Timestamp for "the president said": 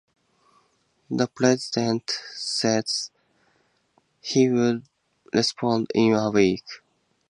1.11-2.85